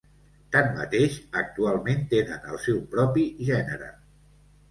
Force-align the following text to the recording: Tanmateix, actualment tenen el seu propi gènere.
Tanmateix, 0.53 1.17
actualment 1.41 2.01
tenen 2.13 2.49
el 2.53 2.59
seu 2.65 2.79
propi 2.95 3.27
gènere. 3.51 3.93